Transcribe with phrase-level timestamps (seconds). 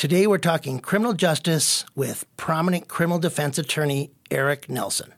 [0.00, 5.12] Today we're talking criminal justice with prominent criminal defense attorney Eric Nelson.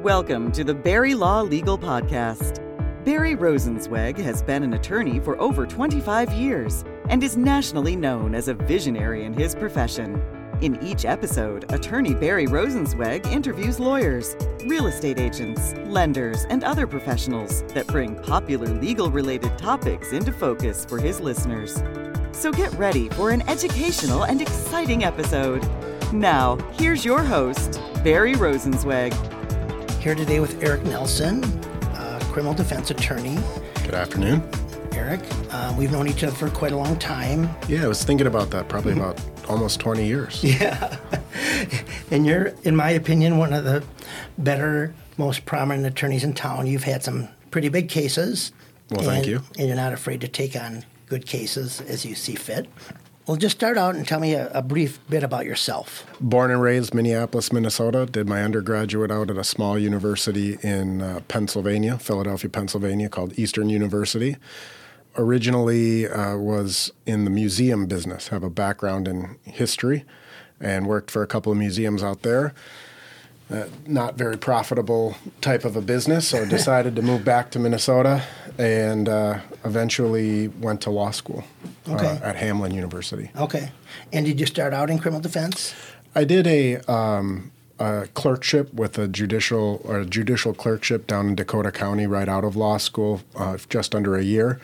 [0.00, 2.64] Welcome to the Barry Law Legal Podcast.
[3.04, 8.48] Barry Rosenzweig has been an attorney for over 25 years and is nationally known as
[8.48, 10.22] a visionary in his profession.
[10.62, 17.64] In each episode, attorney Barry Rosenzweig interviews lawyers, real estate agents, lenders, and other professionals
[17.74, 21.82] that bring popular legal related topics into focus for his listeners.
[22.40, 25.62] So get ready for an educational and exciting episode.
[26.10, 29.12] Now, here's your host, Barry Rosenzweig.
[30.00, 33.36] Here today with Eric Nelson, uh, criminal defense attorney.
[33.84, 34.42] Good afternoon.
[34.92, 37.46] Eric, uh, we've known each other for quite a long time.
[37.68, 38.68] Yeah, I was thinking about that.
[38.70, 40.42] Probably about almost 20 years.
[40.42, 40.96] Yeah.
[42.10, 43.84] and you're, in my opinion, one of the
[44.38, 46.66] better, most prominent attorneys in town.
[46.66, 48.52] You've had some pretty big cases.
[48.88, 49.42] Well, thank you.
[49.58, 52.66] And you're not afraid to take on good cases as you see fit.
[53.26, 56.06] Well, just start out and tell me a, a, brief bit about yourself.
[56.20, 58.06] Born and raised Minneapolis, Minnesota.
[58.06, 63.68] Did my undergraduate out at a small university in uh, Pennsylvania, Philadelphia, Pennsylvania, called Eastern
[63.68, 64.36] University.
[65.16, 68.28] Originally uh, was in the museum business.
[68.28, 70.04] Have a background in history,
[70.60, 72.54] and worked for a couple of museums out there.
[73.50, 78.22] Uh, not very profitable type of a business, so decided to move back to Minnesota
[78.58, 81.42] and uh, eventually went to law school
[81.88, 82.06] uh, okay.
[82.06, 83.30] uh, at Hamline University.
[83.36, 83.72] Okay.
[84.12, 85.74] And did you start out in criminal defense?
[86.14, 91.34] I did a, um, a clerkship with a judicial or a judicial clerkship down in
[91.34, 94.60] Dakota County right out of law school, uh, just under a year,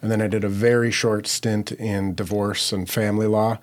[0.00, 3.58] and then I did a very short stint in divorce and family law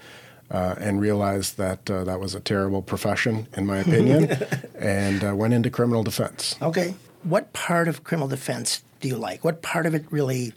[0.50, 4.32] uh, and realized that uh, that was a terrible profession, in my opinion,
[4.80, 6.56] and uh, went into criminal defense.
[6.62, 6.96] Okay.
[7.24, 9.44] What part of criminal defense do you like?
[9.44, 10.54] What part of it really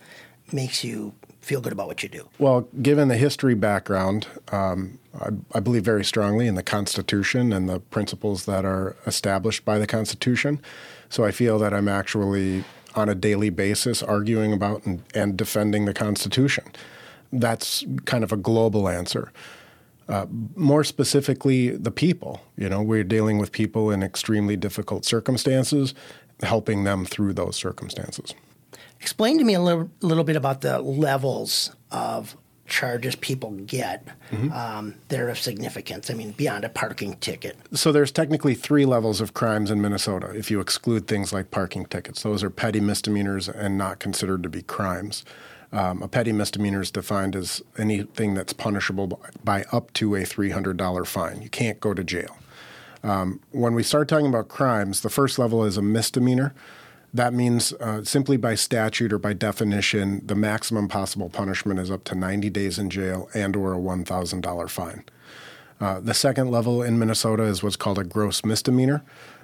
[0.52, 2.28] makes you feel good about what you do?
[2.38, 7.68] Well, given the history background, um, I, I, believe very strongly in the Constitution and
[7.68, 10.60] the principles that are established by the Constitution.
[11.08, 12.64] So I feel that I'm actually
[12.94, 16.64] on a daily basis arguing about and, and defending the Constitution.
[17.32, 19.32] That's kind of a global answer.
[20.10, 20.26] Uh,
[20.56, 22.42] more specifically, the people.
[22.56, 25.94] You know, we're dealing with people in extremely difficult circumstances,
[26.42, 28.34] helping them through those circumstances.
[29.00, 34.50] Explain to me a little, little bit about the levels of charges people get mm-hmm.
[34.52, 36.10] um, that are of significance.
[36.10, 37.56] I mean, beyond a parking ticket.
[37.72, 40.32] So there's technically three levels of crimes in Minnesota.
[40.34, 44.48] If you exclude things like parking tickets, those are petty misdemeanors and not considered to
[44.48, 45.24] be crimes.
[45.72, 51.06] Um, a petty misdemeanor is defined as anything that's punishable by up to a $300
[51.06, 51.42] fine.
[51.42, 52.36] You can't go to jail.
[53.02, 56.54] Um, when we start talking about crimes, the first level is a misdemeanor.
[57.14, 62.04] That means uh, simply by statute or by definition, the maximum possible punishment is up
[62.04, 65.04] to 90 days in jail and or a $1,000 fine.
[65.80, 69.02] Uh, the second level in Minnesota is what's called a gross misdemeanor.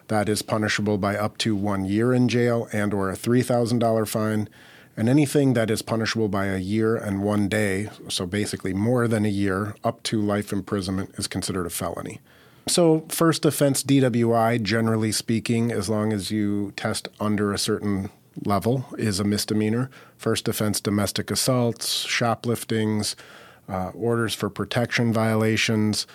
[0.08, 4.48] That is punishable by up to one year in jail and or a $3,000 fine.
[4.96, 9.26] And anything that is punishable by a year and one day, so basically more than
[9.26, 12.20] a year, up to life imprisonment, is considered a felony.
[12.66, 18.10] So, first offense DWI, generally speaking, as long as you test under a certain
[18.44, 19.90] level, is a misdemeanor.
[20.16, 23.14] First offense domestic assaults, shopliftings,
[23.68, 26.06] uh, orders for protection violations.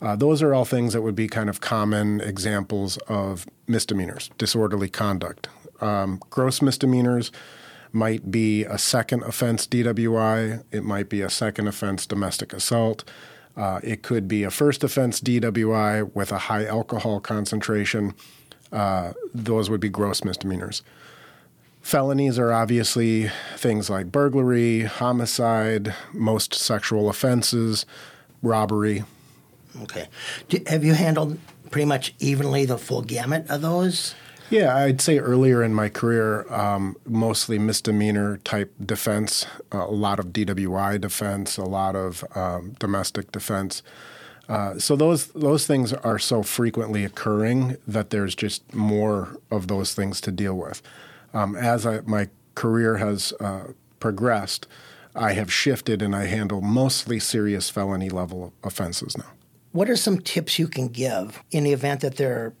[0.00, 4.88] Uh, those are all things that would be kind of common examples of misdemeanors, disorderly
[4.88, 5.48] conduct.
[5.80, 7.30] Um, gross misdemeanors
[7.92, 13.04] might be a second offense DWI, it might be a second offense domestic assault.
[13.56, 18.14] Uh, it could be a first offense DWI with a high alcohol concentration.
[18.72, 20.82] Uh, those would be gross misdemeanors.
[21.82, 27.86] Felonies are obviously things like burglary, homicide, most sexual offenses,
[28.42, 29.04] robbery.
[29.82, 30.08] Okay.
[30.48, 31.38] Do, have you handled
[31.70, 34.14] pretty much evenly the full gamut of those?
[34.50, 40.18] Yeah, I'd say earlier in my career, um, mostly misdemeanor type defense, uh, a lot
[40.18, 43.84] of DWI defense, a lot of um, domestic defense.
[44.48, 49.94] Uh, so those those things are so frequently occurring that there's just more of those
[49.94, 50.82] things to deal with.
[51.32, 53.68] Um, as I, my career has uh,
[54.00, 54.66] progressed,
[55.14, 59.30] I have shifted and I handle mostly serious felony level offenses now.
[59.70, 62.52] What are some tips you can give in the event that they're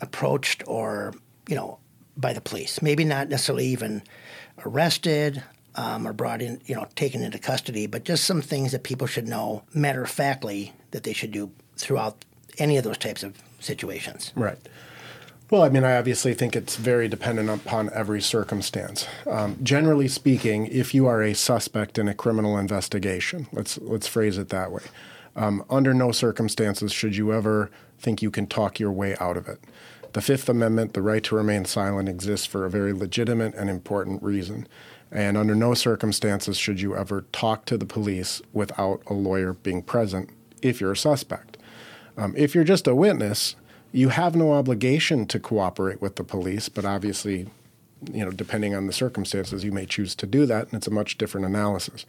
[0.00, 1.14] approached or
[1.48, 1.78] you know,
[2.16, 2.80] by the police.
[2.82, 4.02] Maybe not necessarily even
[4.64, 5.42] arrested
[5.74, 9.06] um, or brought in, you know, taken into custody, but just some things that people
[9.06, 12.24] should know matter of factly that they should do throughout
[12.58, 14.32] any of those types of situations.
[14.34, 14.58] Right.
[15.50, 19.06] Well, I mean, I obviously think it's very dependent upon every circumstance.
[19.26, 24.36] Um, generally speaking, if you are a suspect in a criminal investigation, let's let's phrase
[24.36, 24.82] it that way,
[25.36, 29.48] Um, under no circumstances should you ever think you can talk your way out of
[29.48, 29.58] it.
[30.18, 34.20] The Fifth Amendment, the right to remain silent, exists for a very legitimate and important
[34.20, 34.66] reason.
[35.12, 39.80] And under no circumstances should you ever talk to the police without a lawyer being
[39.80, 40.30] present
[40.60, 41.56] if you're a suspect.
[42.16, 43.54] Um, if you're just a witness,
[43.92, 47.46] you have no obligation to cooperate with the police, but obviously,
[48.12, 50.90] you know, depending on the circumstances, you may choose to do that, and it's a
[50.90, 52.04] much different analysis.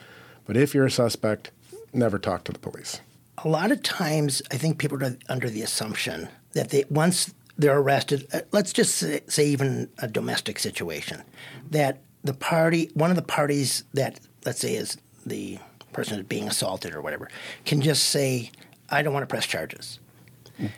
[0.47, 1.51] But if you're a suspect,
[1.93, 3.01] never talk to the police.
[3.43, 7.77] A lot of times, I think people are under the assumption that they once they're
[7.77, 11.21] arrested, uh, let's just say, say even a domestic situation,
[11.69, 15.59] that the party, one of the parties that let's say is the
[15.91, 17.29] person is being assaulted or whatever,
[17.65, 18.51] can just say,
[18.89, 19.99] "I don't want to press charges."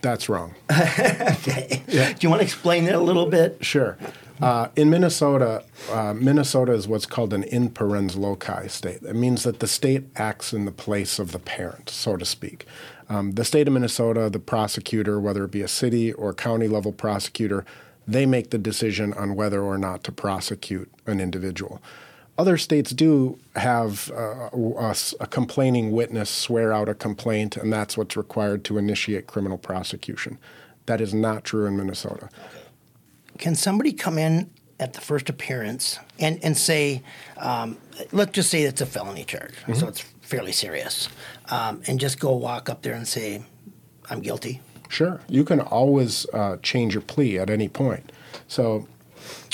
[0.01, 0.56] That's wrong.
[0.72, 1.83] okay.
[1.88, 2.13] Yeah.
[2.13, 3.63] Do you want to explain that a little bit?
[3.63, 3.98] Sure.
[4.39, 9.04] Uh, in Minnesota, uh, Minnesota is what's called an in parens loci state.
[9.04, 12.66] It means that the state acts in the place of the parent, so to speak.
[13.12, 16.94] Um, the state of Minnesota, the prosecutor, whether it be a city or county level
[16.94, 17.66] prosecutor,
[18.08, 21.81] they make the decision on whether or not to prosecute an individual.
[22.38, 27.98] Other states do have uh, a, a, complaining witness swear out a complaint, and that's
[27.98, 30.40] what's required to initiate criminal prosecution.
[30.86, 32.30] That is not true in Minnesota.
[33.38, 34.50] Can somebody come in
[34.81, 37.04] at the first appearance and, and say,
[37.38, 37.78] um,
[38.12, 39.74] let's just say it's a felony charge, mm-hmm.
[39.75, 41.07] so it's fairly serious,
[41.50, 43.44] um, and just go walk up there and say,
[44.10, 44.62] I'm guilty?
[44.89, 45.22] Sure.
[45.30, 48.12] You can always uh, change your plea at any point.
[48.48, 48.88] So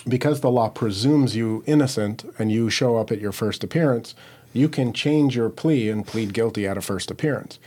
[0.07, 4.15] because the law presumes you innocent and you show up at your first appearance,
[4.53, 7.59] you can change your plea and plead guilty at a first appearance.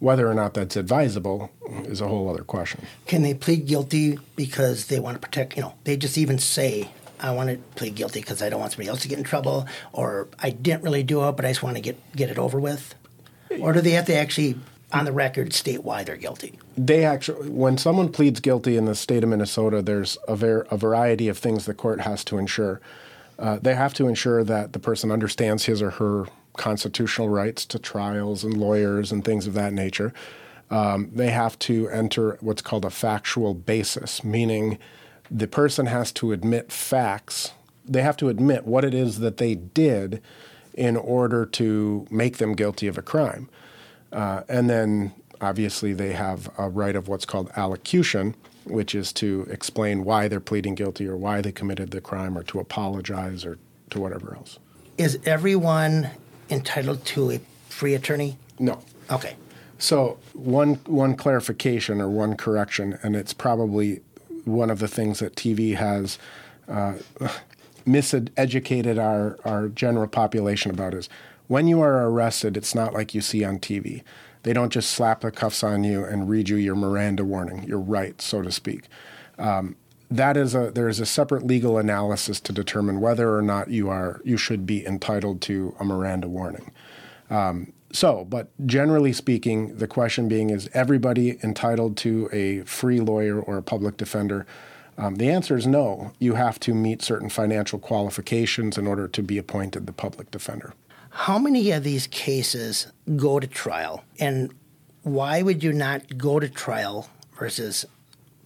[0.00, 1.50] Whether or not that's advisable
[1.84, 2.84] is a whole other question.
[3.06, 6.90] Can they plead guilty because they want to protect, you know, they just even say,
[7.20, 9.66] I want to plead guilty because I don't want somebody else to get in trouble,
[9.92, 12.60] or I didn't really do it, but I just want to get, get it over
[12.60, 12.94] with?
[13.60, 14.56] Or do they have to actually
[14.94, 16.58] on the record state why they're guilty.
[16.78, 20.76] They actually, when someone pleads guilty in the state of Minnesota, there's a, ver- a
[20.76, 22.80] variety of things the court has to ensure.
[23.36, 26.26] Uh, they have to ensure that the person understands his or her
[26.56, 30.14] constitutional rights to trials and lawyers and things of that nature.
[30.70, 34.78] Um, they have to enter what's called a factual basis, meaning
[35.30, 37.52] the person has to admit facts.
[37.84, 40.22] They have to admit what it is that they did
[40.74, 43.48] in order to make them guilty of a crime.
[44.12, 48.34] Uh, and then obviously they have a right of what's called allocution,
[48.64, 52.42] which is to explain why they're pleading guilty or why they committed the crime or
[52.44, 53.58] to apologize or
[53.90, 54.58] to whatever else.
[54.96, 56.10] Is everyone
[56.50, 58.36] entitled to a free attorney?
[58.58, 58.80] No.
[59.10, 59.36] Okay.
[59.78, 64.00] So one one clarification or one correction, and it's probably
[64.44, 66.18] one of the things that TV has
[66.68, 66.94] uh,
[67.86, 71.08] miseducated our our general population about is
[71.46, 74.02] when you are arrested, it's not like you see on TV.
[74.44, 77.78] They don't just slap the cuffs on you and read you your Miranda warning, your
[77.78, 78.84] right, so to speak.
[79.38, 79.76] Um,
[80.10, 83.88] that is a there is a separate legal analysis to determine whether or not you
[83.88, 86.70] are you should be entitled to a Miranda warning.
[87.30, 93.40] Um, so, but generally speaking, the question being is everybody entitled to a free lawyer
[93.40, 94.46] or a public defender?
[94.98, 96.12] Um, the answer is no.
[96.18, 100.74] You have to meet certain financial qualifications in order to be appointed the public defender.
[101.10, 104.02] How many of these cases go to trial?
[104.18, 104.52] And
[105.02, 107.08] why would you not go to trial
[107.38, 107.86] versus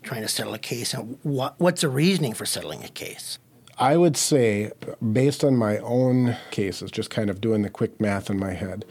[0.02, 0.92] trying to settle a case?
[0.92, 3.38] And what, what's the reasoning for settling a case?
[3.78, 4.72] I would say,
[5.12, 8.84] based on my own cases, just kind of doing the quick math in my head,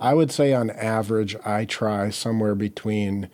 [0.00, 3.28] I would say on average, I try somewhere between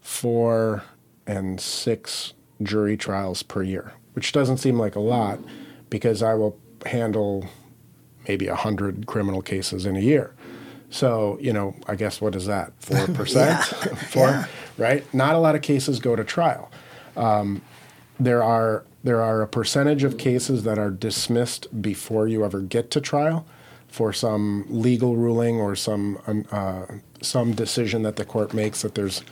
[0.00, 0.82] four
[1.26, 2.32] and six
[2.62, 5.38] jury trials per year, which doesn't seem like a lot
[5.90, 7.46] because I will handle
[8.26, 10.34] maybe 100 criminal cases in a year.
[10.88, 12.78] So, you know, I guess what is that?
[12.80, 13.34] 4%?
[13.34, 13.60] yeah.
[13.94, 14.46] Four, yeah.
[14.78, 15.14] right?
[15.14, 16.70] Not a lot of cases go to trial.
[17.16, 17.60] Um,
[18.18, 22.90] there are there are a percentage of cases that are dismissed before you ever get
[22.92, 23.46] to trial
[23.96, 26.18] for some legal ruling or some
[26.52, 26.84] uh,
[27.22, 29.22] some decision that the court makes that there's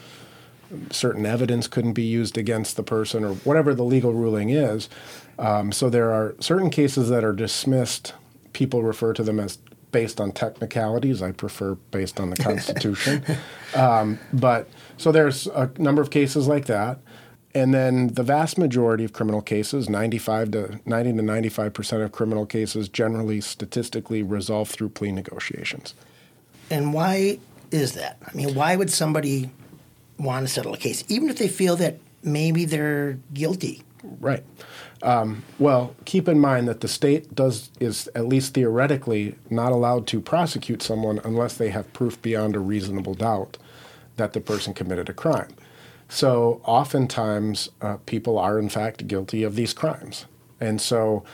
[0.90, 4.88] certain evidence couldn't be used against the person or whatever the legal ruling is.
[5.38, 8.14] Um, so there are certain cases that are dismissed
[8.54, 9.58] people refer to them as
[9.92, 11.20] based on technicalities.
[11.20, 13.22] I prefer based on the Constitution.
[13.74, 14.66] um, but
[14.96, 17.00] so there's a number of cases like that.
[17.54, 22.12] And then the vast majority of criminal cases, 95 to 90 to 95 percent of
[22.12, 25.94] criminal cases, generally statistically resolve through plea negotiations.
[26.70, 27.38] And why
[27.70, 28.18] is that?
[28.26, 29.50] I mean, why would somebody
[30.18, 33.82] want to settle a case, even if they feel that maybe they're guilty?
[34.20, 34.42] Right.
[35.02, 40.06] Um, well, keep in mind that the state does is at least theoretically not allowed
[40.08, 43.58] to prosecute someone unless they have proof beyond a reasonable doubt
[44.16, 45.48] that the person committed a crime.
[46.14, 50.26] So oftentimes uh, people are in fact guilty of these crimes,
[50.60, 51.24] and so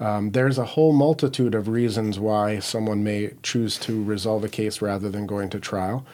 [0.00, 4.82] um, there's a whole multitude of reasons why someone may choose to resolve a case
[4.82, 6.04] rather than going to trial.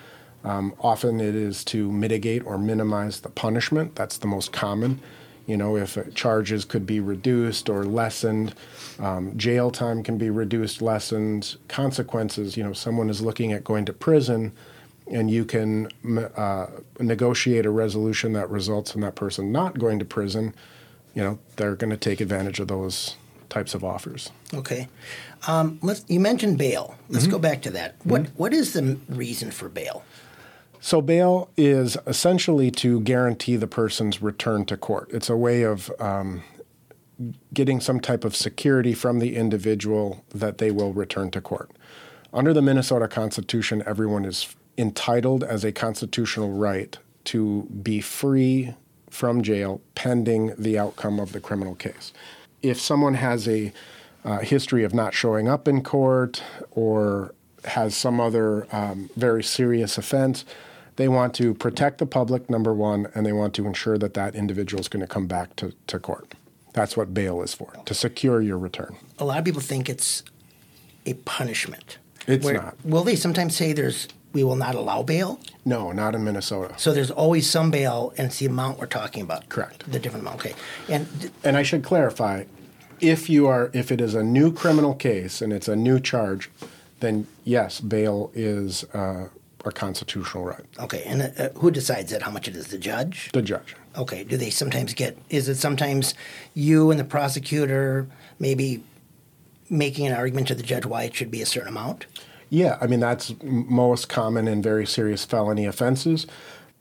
[0.44, 3.94] Um, often it is to mitigate or minimize the punishment.
[3.94, 5.00] That's the most common.
[5.46, 8.54] You know, if charges could be reduced or lessened,
[8.98, 12.54] um, jail time can be reduced, lessened, consequences.
[12.54, 14.52] You know, someone is looking at going to prison,
[15.10, 15.88] and you can
[16.36, 16.66] uh,
[16.98, 20.54] negotiate a resolution that results in that person not going to prison.
[21.14, 23.16] You know, they're going to take advantage of those
[23.48, 24.30] types of offers.
[24.54, 24.88] Okay.
[25.48, 26.96] Um, you mentioned bail.
[27.08, 27.32] Let's mm-hmm.
[27.32, 27.96] go back to that.
[28.04, 28.34] What mm-hmm.
[28.36, 30.04] What is the reason for bail?
[30.82, 35.10] So, bail is essentially to guarantee the person's return to court.
[35.12, 36.42] It's a way of um,
[37.52, 41.70] getting some type of security from the individual that they will return to court.
[42.32, 48.74] Under the Minnesota Constitution, everyone is entitled as a constitutional right to be free
[49.10, 52.12] from jail pending the outcome of the criminal case.
[52.62, 53.72] If someone has a
[54.24, 57.34] uh, history of not showing up in court or
[57.64, 60.44] has some other um, very serious offense,
[60.96, 64.34] they want to protect the public, number one, and they want to ensure that that
[64.34, 66.34] individual is going to come back to, to court.
[66.72, 68.96] That's what bail is for, to secure your return.
[69.18, 70.22] A lot of people think it's
[71.06, 71.98] a punishment.
[72.26, 72.76] It's Where, not.
[72.84, 75.40] Will they sometimes say there's we will not allow bail?
[75.64, 76.74] No, not in Minnesota.
[76.76, 79.48] So there's always some bail, and it's the amount we're talking about.
[79.48, 79.90] Correct.
[79.90, 80.40] The different amount.
[80.40, 80.54] Okay.
[80.88, 82.44] And and I should clarify,
[83.00, 86.50] if you are if it is a new criminal case and it's a new charge,
[87.00, 89.28] then yes, bail is uh,
[89.64, 90.64] a constitutional right.
[90.78, 92.22] Okay, and uh, who decides that?
[92.22, 92.68] How much it is?
[92.68, 93.30] The judge?
[93.32, 93.74] The judge.
[93.96, 94.22] Okay.
[94.24, 95.18] Do they sometimes get?
[95.28, 96.14] Is it sometimes
[96.54, 98.06] you and the prosecutor
[98.38, 98.82] maybe
[99.68, 102.06] making an argument to the judge why it should be a certain amount?
[102.50, 106.26] Yeah, I mean that's most common in very serious felony offenses.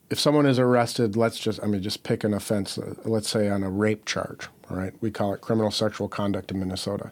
[0.09, 2.77] If someone is arrested, let's just I mean just pick an offense.
[2.77, 4.49] Uh, let's say on a rape charge.
[4.69, 7.11] All right, we call it criminal sexual conduct in Minnesota.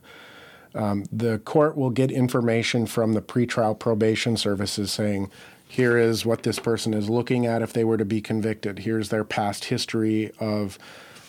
[0.76, 5.32] Um, the court will get information from the pretrial probation services saying
[5.68, 8.80] here is what this person is looking at if they were to be convicted.
[8.80, 10.80] Here's their past history of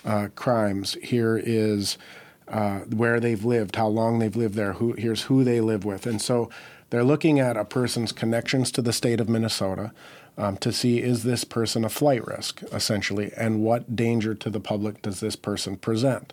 [0.05, 0.97] uh, crimes.
[1.03, 1.99] Here is
[2.47, 4.75] uh, where they've lived, how long they've lived there.
[4.75, 6.07] Who, here's who they live with.
[6.07, 6.51] And so
[6.91, 9.93] they're looking at a person's connections to the state of Minnesota
[10.37, 14.61] um, to see is this person a flight risk, essentially, and what danger to the
[14.61, 16.33] public does this person present.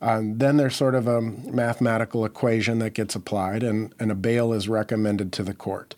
[0.00, 4.52] Um, then there's sort of a mathematical equation that gets applied, and, and a bail
[4.52, 5.94] is recommended to the court.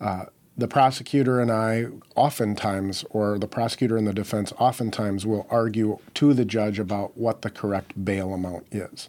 [0.00, 0.26] Uh,
[0.56, 6.34] the prosecutor and I oftentimes, or the prosecutor and the defense oftentimes, will argue to
[6.34, 9.08] the judge about what the correct bail amount is.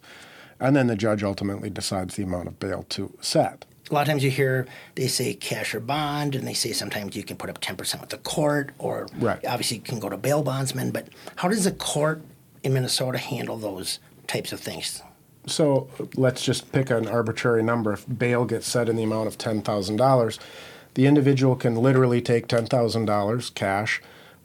[0.60, 3.66] And then the judge ultimately decides the amount of bail to set.
[3.92, 7.14] A lot of times you hear they say cash or bond, and they say sometimes
[7.16, 9.46] you can put up 10% with the court, or right.
[9.46, 10.92] obviously you can go to bail bondsman.
[10.92, 12.22] But how does the court
[12.64, 15.04] in Minnesota handle those types of things?
[15.46, 17.92] So let's just pick an arbitrary number.
[17.94, 20.40] If bail gets set in the amount of $10,000,
[20.94, 24.02] the individual can literally take $10,000 cash,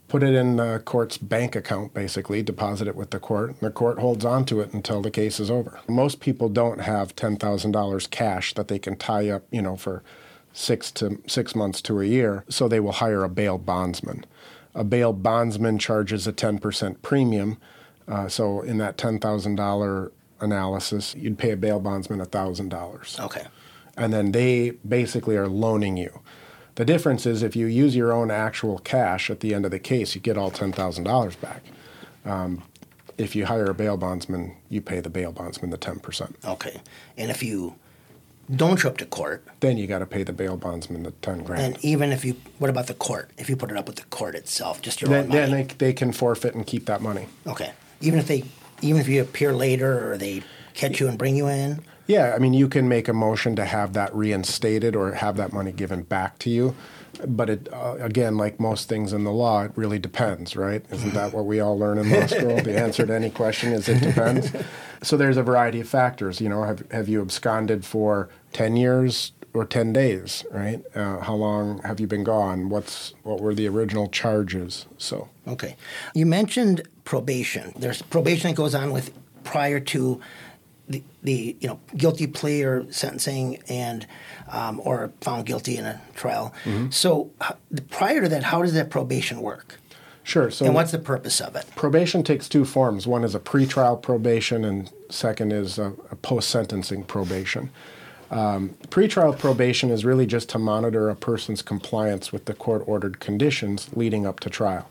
[0.07, 3.71] put it in the court's bank account, basically, deposit it with the court, and the
[3.71, 5.79] court holds on to it until the case is over.
[5.87, 10.03] Most people don't have $10,000 cash that they can tie up, you know, for
[10.53, 14.25] six to six months to a year, so they will hire a bail bondsman.
[14.73, 17.57] A bail bondsman charges a 10% premium.
[18.07, 23.19] Uh, so in that $10,000 analysis, you'd pay a bail bondsman $1,000.
[23.19, 23.47] Okay
[23.97, 26.21] and then they basically are loaning you.
[26.77, 29.79] The difference is if you use your own actual cash at the end of the
[29.79, 31.63] case, you get all $10,000 back.
[32.23, 32.61] Um,
[33.17, 36.35] if you hire a bail bondsman, you pay the bail bondsman the 10%.
[36.45, 36.79] Okay.
[37.17, 37.73] And if you
[38.55, 41.45] don't show up to court, then you got to pay the bail bondsman the 10
[41.45, 41.63] grand.
[41.63, 43.31] And even if you, what about the court?
[43.39, 45.39] If you put it up with the court itself, just your then, own money?
[45.39, 47.25] Then they, they can forfeit and keep that money.
[47.47, 47.71] Okay.
[48.01, 48.43] Even if they,
[48.83, 50.43] even if you appear later or they
[50.75, 51.81] catch you and bring you in?
[52.07, 55.51] Yeah, I mean, you can make a motion to have that reinstated or have that
[55.51, 56.75] money given back to you.
[57.25, 60.85] But it, uh, again, like most things in the law, it really depends, right?
[60.91, 62.61] Isn't that what we all learn in law school?
[62.61, 64.51] the answer to any question is it depends.
[65.01, 66.39] So there's a variety of factors.
[66.39, 70.83] You know, have, have you absconded for 10 years or 10 days, right?
[70.95, 72.69] Uh, how long have you been gone?
[72.69, 74.85] What's what were the original charges?
[74.97, 75.75] So okay,
[76.13, 77.73] you mentioned probation.
[77.75, 79.11] There's probation that goes on with
[79.43, 80.21] prior to
[80.87, 84.07] the, the you know guilty plea or sentencing and
[84.49, 86.53] um, or found guilty in a trial.
[86.63, 86.89] Mm-hmm.
[86.91, 87.31] So
[87.89, 89.79] prior to that, how does that probation work?
[90.23, 90.51] Sure.
[90.51, 91.65] So and what's the purpose of it?
[91.75, 93.07] Probation takes two forms.
[93.07, 97.69] One is a pretrial probation, and second is a, a post sentencing probation.
[98.29, 103.21] Um, pretrial probation is really just to monitor a person's compliance with the court ordered
[103.21, 104.89] conditions leading up to trial.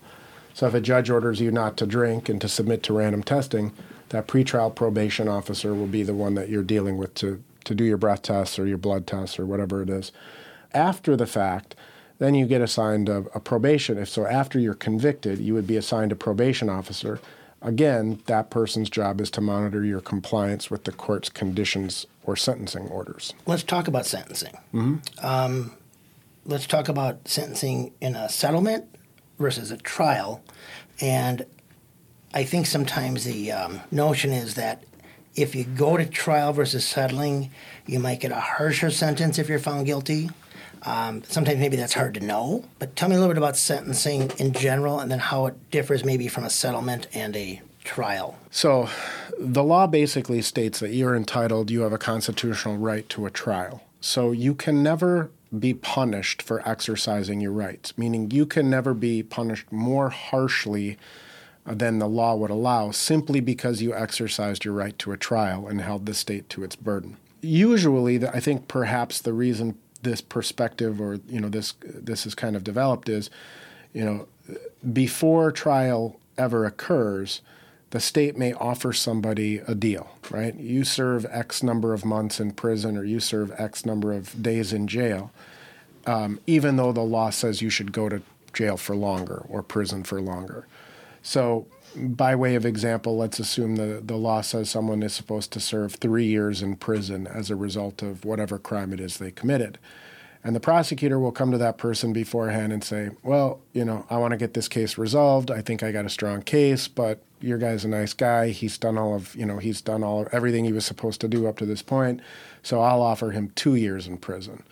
[0.54, 3.72] So if a judge orders you not to drink and to submit to random testing,
[4.10, 7.84] that pretrial probation officer will be the one that you're dealing with to, to do
[7.84, 10.12] your breath tests or your blood tests or whatever it is.
[10.72, 11.74] After the fact,
[12.18, 13.98] then you get assigned a, a probation.
[13.98, 17.20] If so, after you're convicted, you would be assigned a probation officer.
[17.62, 22.88] Again, that person's job is to monitor your compliance with the court's conditions or sentencing
[22.88, 23.34] orders.
[23.46, 24.56] Let's talk about sentencing.
[25.22, 25.72] Um,
[26.44, 28.84] let's talk about sentencing in a settlement
[29.38, 30.42] versus a trial.
[31.00, 31.44] And
[32.36, 34.82] I think sometimes the um, notion is that
[35.36, 37.50] if you go to trial versus settling,
[37.86, 40.28] you might get a harsher sentence if you're found guilty.
[40.82, 42.66] Um, sometimes maybe that's hard to know.
[42.78, 46.04] But tell me a little bit about sentencing in general and then how it differs
[46.04, 48.36] maybe from a settlement and a trial.
[48.50, 48.90] So,
[49.38, 53.82] the law basically states that you're entitled, you have a constitutional right to a trial.
[54.02, 59.22] So, you can never be punished for exercising your rights, meaning you can never be
[59.22, 60.98] punished more harshly
[61.66, 65.80] than the law would allow simply because you exercised your right to a trial and
[65.80, 67.16] held the state to its burden.
[67.42, 72.54] Usually, I think perhaps the reason this perspective or you know this this is kind
[72.54, 73.28] of developed is
[73.92, 74.28] you know
[74.92, 77.40] before trial ever occurs
[77.90, 82.52] the state may offer somebody a deal right you serve x number of months in
[82.52, 85.32] prison or you serve x number of days in jail
[86.06, 90.04] um, even though the law says you should go to jail for longer or prison
[90.04, 90.66] for longer
[91.26, 91.66] so
[91.96, 95.94] by way of example, let's assume the, the law says someone is supposed to serve
[95.94, 99.78] three years in prison as a result of whatever crime it is they committed.
[100.44, 104.18] And the prosecutor will come to that person beforehand and say, Well, you know, I
[104.18, 105.50] want to get this case resolved.
[105.50, 108.50] I think I got a strong case, but your guy's a nice guy.
[108.50, 111.28] He's done all of, you know, he's done all of everything he was supposed to
[111.28, 112.20] do up to this point.
[112.62, 114.62] So I'll offer him two years in prison.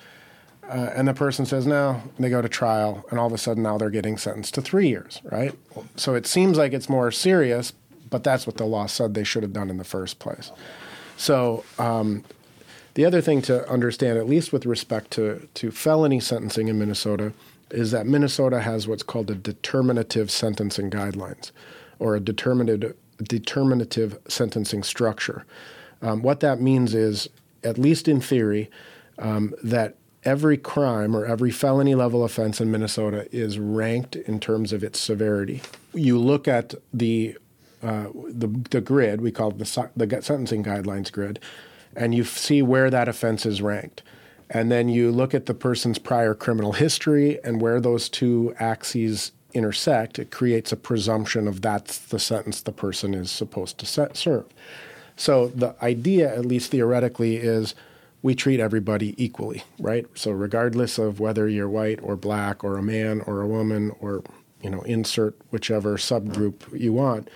[0.68, 3.62] Uh, and the person says no, they go to trial, and all of a sudden
[3.62, 5.54] now they're getting sentenced to three years, right?
[5.96, 7.72] So it seems like it's more serious,
[8.10, 10.50] but that's what the law said they should have done in the first place.
[11.16, 12.24] So um,
[12.94, 17.32] the other thing to understand, at least with respect to, to felony sentencing in Minnesota,
[17.70, 21.50] is that Minnesota has what's called a determinative sentencing guidelines
[21.98, 25.44] or a determinative, determinative sentencing structure.
[26.02, 27.28] Um, what that means is,
[27.62, 28.70] at least in theory,
[29.18, 34.72] um, that every crime or every felony level offense in Minnesota is ranked in terms
[34.72, 35.60] of its severity.
[35.92, 37.36] You look at the
[37.82, 41.38] uh, the, the grid, we call it the, the sentencing guidelines grid,
[41.94, 44.02] and you see where that offense is ranked.
[44.48, 49.32] And then you look at the person's prior criminal history and where those two axes
[49.52, 54.16] intersect, it creates a presumption of that's the sentence the person is supposed to set,
[54.16, 54.46] serve.
[55.16, 57.74] So the idea, at least theoretically, is
[58.24, 60.06] we treat everybody equally, right?
[60.14, 64.24] So regardless of whether you're white or black or a man or a woman or
[64.62, 67.28] you know insert whichever subgroup you want,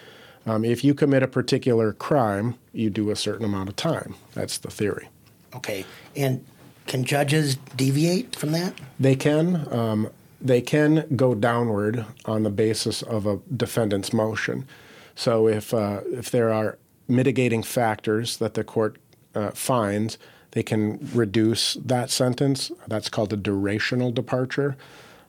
[0.47, 4.15] um, if you commit a particular crime, you do a certain amount of time.
[4.33, 5.11] That's the theory.
[5.55, 5.85] Okay,
[6.17, 6.43] and
[6.87, 8.73] can judges deviate from that?
[8.99, 9.71] They can.
[9.71, 10.09] Um,
[10.41, 14.67] they can go downward on the basis of a defendant's motion.
[15.15, 18.97] So if uh, if there are mitigating factors that the court
[19.35, 20.17] uh, finds
[20.53, 22.71] they can reduce that sentence.
[22.87, 24.77] That's called a durational departure.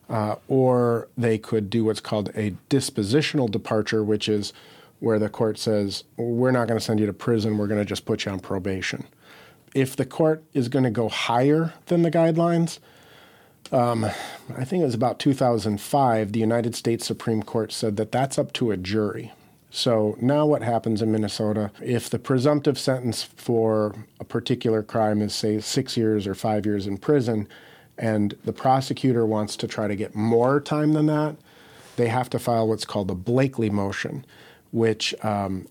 [0.09, 4.53] Uh, or they could do what's called a dispositional departure, which is
[4.99, 7.85] where the court says, We're not going to send you to prison, we're going to
[7.85, 9.05] just put you on probation.
[9.75, 12.79] If the court is going to go higher than the guidelines,
[13.71, 18.39] um, I think it was about 2005, the United States Supreme Court said that that's
[18.39, 19.31] up to a jury.
[19.71, 25.33] So now what happens in Minnesota if the presumptive sentence for a particular crime is,
[25.33, 27.47] say, six years or five years in prison,
[27.97, 31.35] and the prosecutor wants to try to get more time than that,
[31.97, 34.25] they have to file what's called a Blakely motion,
[34.71, 35.67] which um,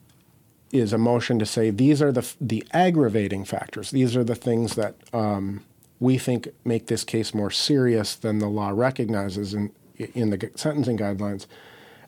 [0.71, 3.91] is a motion to say these are the, the aggravating factors.
[3.91, 5.65] These are the things that um,
[5.99, 10.99] we think make this case more serious than the law recognizes in, in the sentencing
[10.99, 11.47] guidelines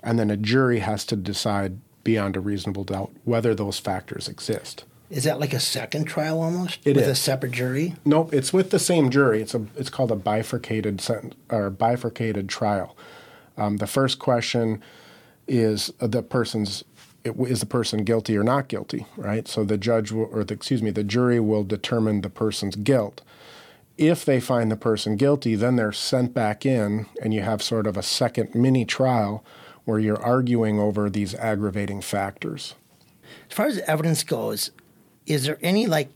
[0.02, 4.84] and then a jury has to decide beyond a reasonable doubt whether those factors exist.
[5.10, 6.78] Is that like a second trial almost?
[6.84, 7.10] It with is.
[7.10, 7.96] a separate jury?
[8.04, 9.42] Nope, it's with the same jury.
[9.42, 12.96] It's a it's called a bifurcated sentence or bifurcated trial.
[13.56, 14.80] Um, the first question
[15.48, 16.84] is the person's
[17.24, 19.46] is the person guilty or not guilty, right?
[19.46, 23.20] So the judge will, or the, excuse me, the jury will determine the person's guilt.
[23.98, 27.86] If they find the person guilty, then they're sent back in, and you have sort
[27.86, 29.44] of a second mini trial
[29.90, 32.76] where you're arguing over these aggravating factors.
[33.50, 34.70] As far as evidence goes,
[35.26, 36.10] is there any like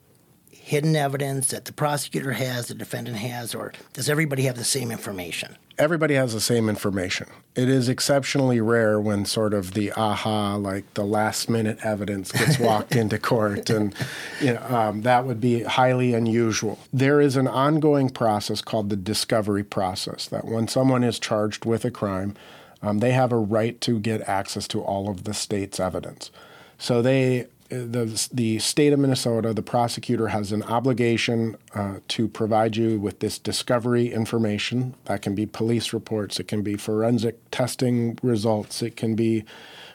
[0.64, 4.90] hidden evidence that the prosecutor has, the defendant has, or does everybody have the same
[4.90, 5.56] information?
[5.76, 7.26] Everybody has the same information.
[7.56, 12.60] It is exceptionally rare when sort of the aha, like the last minute evidence gets
[12.60, 13.92] walked into court, and
[14.40, 16.78] you know, um, that would be highly unusual.
[16.92, 21.84] There is an ongoing process called the discovery process that when someone is charged with
[21.84, 22.36] a crime,
[22.84, 26.30] um, they have a right to get access to all of the state's evidence.
[26.78, 32.76] So they the, the state of Minnesota, the prosecutor has an obligation uh, to provide
[32.76, 34.94] you with this discovery information.
[35.06, 39.44] That can be police reports, it can be forensic testing results, it can be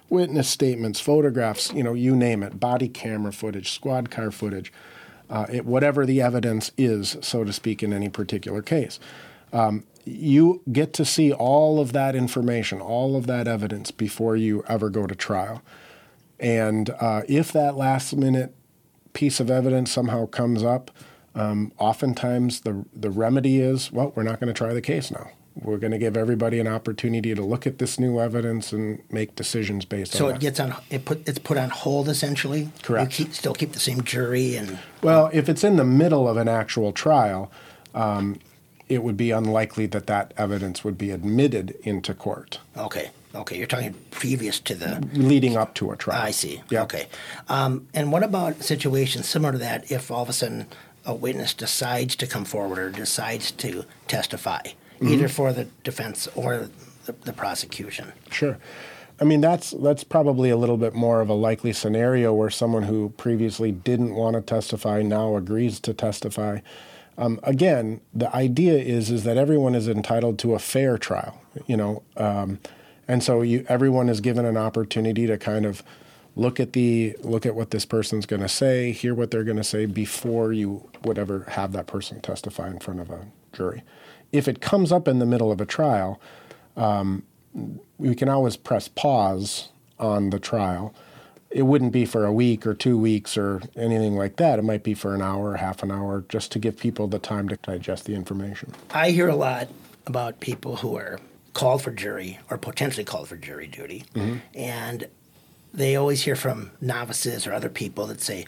[0.10, 4.74] witness statements, photographs, you know, you name it, body camera footage, squad car footage,
[5.30, 9.00] uh, it, whatever the evidence is, so to speak, in any particular case.
[9.54, 14.64] Um, you get to see all of that information, all of that evidence before you
[14.68, 15.62] ever go to trial.
[16.40, 18.56] And uh, if that last minute
[19.14, 20.92] piece of evidence somehow comes up,
[21.36, 25.32] um, oftentimes the the remedy is, well, we're not going to try the case now.
[25.56, 29.36] We're going to give everybody an opportunity to look at this new evidence and make
[29.36, 30.32] decisions based so on.
[30.32, 32.72] So it gets on it put it's put on hold essentially.
[32.82, 33.20] Correct.
[33.20, 34.80] You keep, still keep the same jury and.
[35.04, 37.52] Well, if it's in the middle of an actual trial,
[37.94, 38.40] um,
[38.90, 42.60] it would be unlikely that that evidence would be admitted into court.
[42.76, 43.12] Okay.
[43.36, 46.20] Okay, you're talking previous to the leading up to a trial.
[46.20, 46.64] I see.
[46.72, 46.82] Yeah.
[46.82, 47.08] Okay,
[47.48, 49.92] um, and what about situations similar to that?
[49.92, 50.66] If all of a sudden
[51.06, 55.10] a witness decides to come forward or decides to testify, mm-hmm.
[55.10, 56.70] either for the defense or
[57.06, 58.14] the, the prosecution.
[58.32, 58.58] Sure.
[59.22, 62.84] I mean that's that's probably a little bit more of a likely scenario where someone
[62.84, 66.60] who previously didn't want to testify now agrees to testify.
[67.20, 71.40] Um, again, the idea is is that everyone is entitled to a fair trial.
[71.68, 72.60] You know, um,
[73.08, 75.84] and so you, everyone is given an opportunity to kind of
[76.36, 79.58] look at the look at what this person's going to say, hear what they're going
[79.58, 83.84] to say before you would ever have that person testify in front of a jury.
[84.32, 86.22] If it comes up in the middle of a trial,
[86.78, 87.24] um,
[87.98, 90.94] we can always press pause on the trial.
[91.52, 94.60] It wouldn't be for a week or two weeks or anything like that.
[94.60, 97.50] It might be for an hour, half an hour, just to give people the time
[97.50, 98.74] to digest the information.
[98.92, 99.70] I hear a lot
[100.06, 101.20] about people who are
[101.54, 104.06] called for jury or potentially called for jury duty.
[104.14, 104.38] Mm-hmm.
[104.54, 105.08] And
[105.74, 108.46] they always hear from novices or other people that say,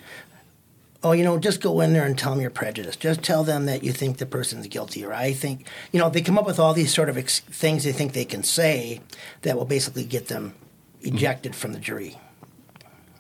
[1.03, 2.99] oh, you know, just go in there and tell them you're prejudiced.
[2.99, 5.03] Just tell them that you think the person's guilty.
[5.03, 7.83] Or I think, you know, they come up with all these sort of ex- things
[7.83, 9.01] they think they can say
[9.41, 10.53] that will basically get them
[11.01, 11.59] ejected mm-hmm.
[11.59, 12.17] from the jury.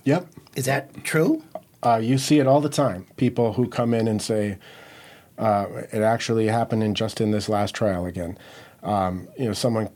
[0.03, 0.27] Yep.
[0.55, 1.43] Is that true?
[1.83, 3.07] Uh, you see it all the time.
[3.17, 4.57] People who come in and say,
[5.37, 8.37] uh, it actually happened in just in this last trial again
[8.83, 9.89] um, you know, someone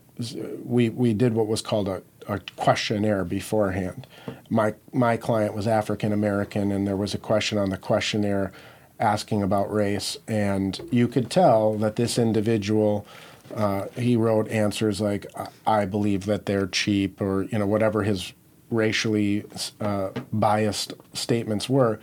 [0.63, 4.07] we we did what was called a, a questionnaire beforehand.
[4.49, 8.51] My my client was African American, and there was a question on the questionnaire
[8.99, 13.05] asking about race, and you could tell that this individual.
[13.53, 15.25] Uh, he wrote answers like
[15.67, 18.33] "I believe that they're cheap" or you know whatever his
[18.69, 19.43] racially
[19.79, 21.99] uh, biased statements were.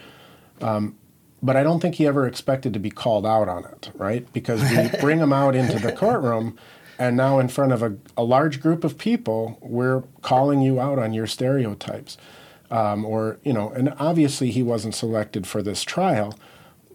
[0.60, 0.96] Um,
[1.42, 4.30] but I don't think he ever expected to be called out on it, right?
[4.32, 6.56] Because we bring him out into the courtroom,
[6.98, 10.98] and now in front of a, a large group of people, we're calling you out
[10.98, 12.16] on your stereotypes.
[12.70, 16.38] Um, or, you know, and obviously he wasn't selected for this trial,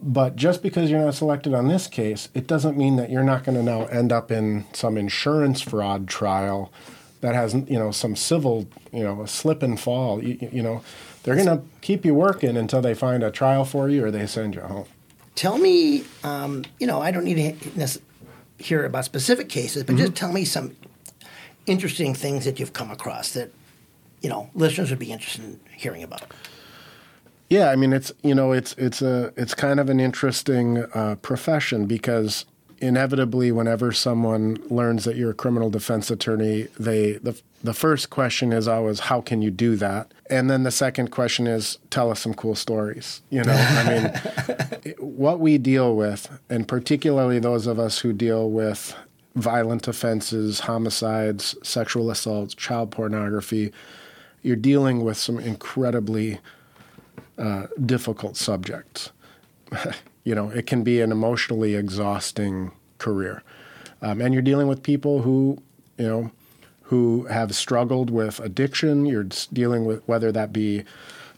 [0.00, 3.44] but just because you're not selected on this case, it doesn't mean that you're not
[3.44, 6.72] going to now end up in some insurance fraud trial
[7.20, 10.22] that has, you know, some civil, you know, a slip and fall.
[10.22, 10.82] You, you know,
[11.22, 14.26] they're going to keep you working until they find a trial for you or they
[14.26, 14.86] send you home.
[15.34, 18.00] Tell me, um, you know, I don't need to
[18.58, 20.06] hear about specific cases, but mm-hmm.
[20.06, 20.76] just tell me some
[21.66, 23.52] interesting things that you've come across that,
[24.20, 26.32] you know, listeners would be interested in hearing about.
[27.50, 31.16] Yeah, I mean it's you know it's it's a it's kind of an interesting uh,
[31.22, 32.44] profession because
[32.80, 38.52] inevitably, whenever someone learns that you're a criminal defense attorney, they the the first question
[38.52, 42.20] is always, "How can you do that?" And then the second question is, "Tell us
[42.20, 43.84] some cool stories." You know, I
[44.84, 48.94] mean, what we deal with, and particularly those of us who deal with
[49.34, 53.72] violent offenses, homicides, sexual assaults, child pornography,
[54.42, 56.40] you're dealing with some incredibly
[57.38, 59.10] uh, difficult subjects.
[60.28, 63.42] you know, it can be an emotionally exhausting career.
[64.02, 65.62] Um, and you're dealing with people who,
[65.96, 66.30] you know,
[66.82, 69.06] who have struggled with addiction.
[69.06, 70.84] You're dealing with whether that be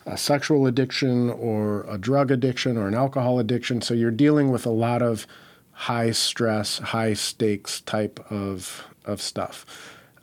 [0.06, 3.80] a sexual addiction or a drug addiction or an alcohol addiction.
[3.80, 5.24] So you're dealing with a lot of
[5.70, 9.64] high stress, high stakes type of of stuff.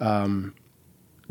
[0.02, 0.54] Um,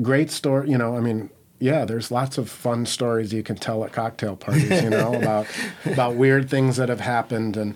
[0.01, 0.71] great story.
[0.71, 4.37] You know, I mean, yeah, there's lots of fun stories you can tell at cocktail
[4.37, 4.83] parties.
[4.83, 5.47] You know, about
[5.85, 7.75] about weird things that have happened, and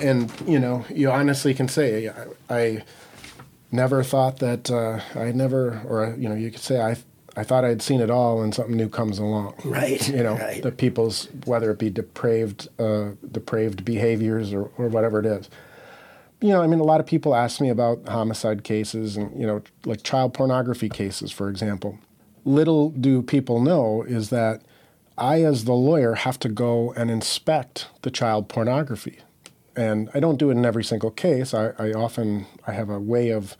[0.00, 2.84] and you know, you honestly can say I, I
[3.70, 6.96] never thought that uh, I never, or you know, you could say I
[7.36, 9.54] I thought I'd seen it all, and something new comes along.
[9.64, 10.06] Right.
[10.08, 10.62] You know, right.
[10.62, 15.50] the people's whether it be depraved, uh, depraved behaviors or, or whatever it is.
[16.40, 19.46] You know, I mean, a lot of people ask me about homicide cases and you
[19.46, 21.98] know, like child pornography cases, for example.
[22.44, 24.62] Little do people know is that
[25.16, 29.20] I, as the lawyer, have to go and inspect the child pornography,
[29.76, 31.54] and I don't do it in every single case.
[31.54, 33.56] I, I often I have a way of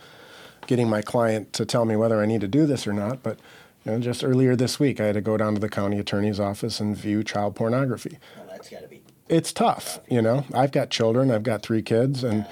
[0.66, 3.38] getting my client to tell me whether I need to do this or not, but
[3.84, 6.40] you know, just earlier this week, I had to go down to the county attorney's
[6.40, 8.18] office and view child pornography.
[8.36, 9.02] Well, that's got to be.
[9.28, 10.44] It's tough, you know.
[10.54, 11.30] I've got children.
[11.30, 12.46] I've got three kids, and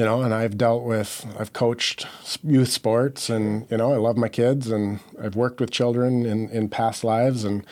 [0.00, 1.26] you know, and I've dealt with.
[1.38, 2.06] I've coached
[2.42, 6.48] youth sports, and you know, I love my kids, and I've worked with children in
[6.48, 7.66] in past lives, and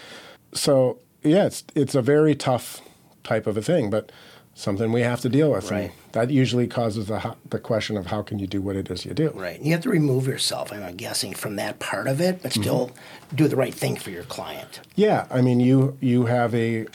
[0.52, 2.82] so yeah, it's it's a very tough
[3.24, 4.12] type of a thing, but
[4.52, 5.70] something we have to deal with.
[5.70, 5.84] Right.
[5.84, 9.06] And that usually causes the the question of how can you do what it is
[9.06, 9.30] you do.
[9.30, 9.58] Right.
[9.62, 12.60] You have to remove yourself, I'm guessing, from that part of it, but mm-hmm.
[12.60, 12.90] still
[13.34, 14.80] do the right thing for your client.
[14.96, 16.88] Yeah, I mean, you you have a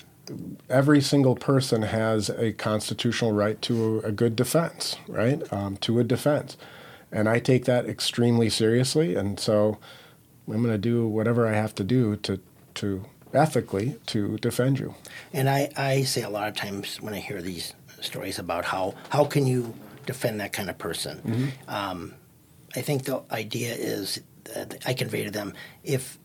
[0.70, 5.42] every single person has a constitutional right to a, a good defense, right?
[5.52, 6.58] Um, to a defense,
[7.12, 9.78] and I take that extremely seriously, and so
[10.48, 12.40] I'm going to do whatever I have to do to
[12.76, 14.96] to ethically to defend you.
[15.32, 18.96] And I, I say a lot of times when I hear these stories about how
[19.10, 19.74] how can you
[20.06, 22.14] defend that kind of person, um,
[22.76, 26.20] I think the idea is that I convey to them if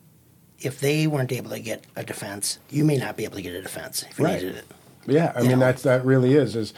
[0.61, 3.55] if they weren't able to get a defense, you may not be able to get
[3.55, 4.43] a defense if you Right.
[4.43, 4.67] needed it.
[5.07, 5.67] Yeah, I You mean know?
[5.67, 6.75] that's that really is is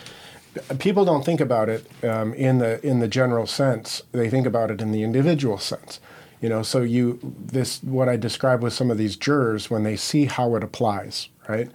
[0.79, 4.03] people don't think about it um, in the in the general sense.
[4.13, 6.01] They think about it in the individual sense.
[6.41, 9.97] You know, so you this what I described with some of these jurors when they
[9.97, 11.71] see how it applies, right?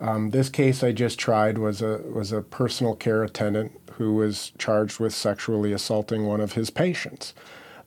[0.00, 4.52] Um, this case I just tried was a was a personal care attendant who was
[4.58, 7.34] charged with sexually assaulting one of his patients,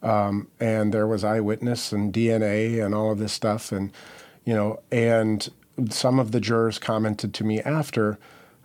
[0.04, 3.92] um, and there was eyewitness and DNA and all of this stuff, and
[4.46, 5.50] you know, and
[5.90, 8.20] some of the jurors commented to me after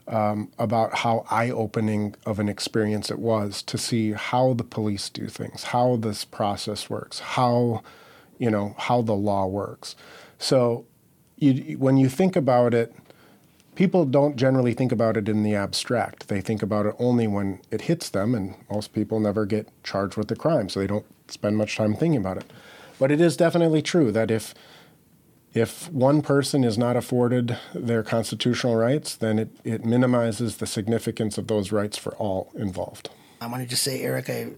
[0.09, 5.27] um, about how eye-opening of an experience it was to see how the police do
[5.27, 7.83] things, how this process works, how
[8.39, 9.97] you know how the law works.
[10.39, 10.87] So,
[11.37, 12.95] you, when you think about it,
[13.77, 16.29] people don't generally think about it in the abstract.
[16.29, 20.17] They think about it only when it hits them, and most people never get charged
[20.17, 22.53] with the crime, so they don't spend much time thinking about it.
[22.99, 24.55] But it is definitely true that if
[25.55, 31.39] if one person is not afforded their constitutional rights, then it, it minimizes the significance
[31.39, 33.09] of those rights for all involved.
[33.41, 34.49] I want to say, Eric, I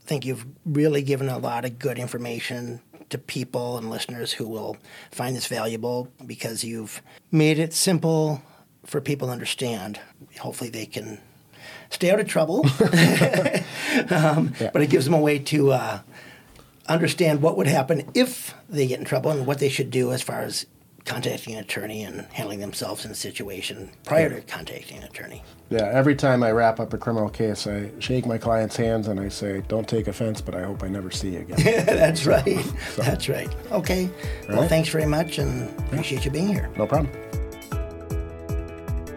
[0.00, 4.76] think you've really given a lot of good information to people and listeners who will
[5.10, 8.42] find this valuable because you've made it simple
[8.84, 10.00] for people to understand.
[10.40, 11.20] Hopefully, they can
[11.90, 12.64] stay out of trouble,
[14.10, 16.00] um, but it gives them a way to uh,
[16.88, 20.22] understand what would happen if they get in trouble and what they should do as
[20.22, 20.66] far as
[21.04, 25.42] contacting an attorney and handling themselves in a situation prior to contacting an attorney.
[25.70, 29.18] Yeah, every time I wrap up a criminal case, I shake my client's hands and
[29.18, 31.58] I say, Don't take offense, but I hope I never see you again.
[31.86, 32.64] That's right.
[32.96, 33.54] That's right.
[33.72, 34.10] Okay.
[34.48, 34.68] Well, right.
[34.68, 36.70] thanks very much and appreciate you being here.
[36.76, 37.12] no problem.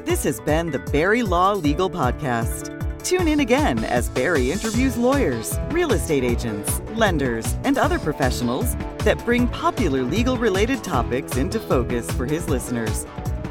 [0.05, 2.77] This has been the Barry Law Legal Podcast.
[3.03, 9.23] Tune in again as Barry interviews lawyers, real estate agents, lenders, and other professionals that
[9.25, 13.05] bring popular legal related topics into focus for his listeners.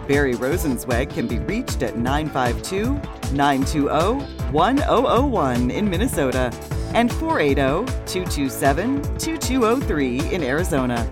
[0.07, 3.01] Barry Rosenzweig can be reached at 952
[3.33, 6.53] 920 1001 in Minnesota
[6.95, 11.09] and 480 227 2203 in Arizona.